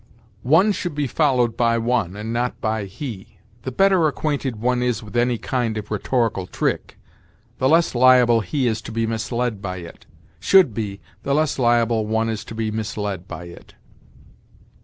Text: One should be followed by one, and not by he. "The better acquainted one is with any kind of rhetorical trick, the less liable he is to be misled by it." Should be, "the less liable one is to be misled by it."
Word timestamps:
One 0.41 0.71
should 0.71 0.95
be 0.95 1.05
followed 1.05 1.55
by 1.55 1.77
one, 1.77 2.15
and 2.15 2.33
not 2.33 2.59
by 2.59 2.85
he. 2.85 3.37
"The 3.61 3.71
better 3.71 4.07
acquainted 4.07 4.55
one 4.59 4.81
is 4.81 5.03
with 5.03 5.15
any 5.15 5.37
kind 5.37 5.77
of 5.77 5.91
rhetorical 5.91 6.47
trick, 6.47 6.97
the 7.59 7.69
less 7.69 7.93
liable 7.93 8.41
he 8.41 8.65
is 8.65 8.81
to 8.81 8.91
be 8.91 9.05
misled 9.05 9.61
by 9.61 9.77
it." 9.77 10.07
Should 10.39 10.73
be, 10.73 11.01
"the 11.21 11.35
less 11.35 11.59
liable 11.59 12.07
one 12.07 12.29
is 12.29 12.43
to 12.45 12.55
be 12.55 12.71
misled 12.71 13.27
by 13.27 13.43
it." 13.45 13.75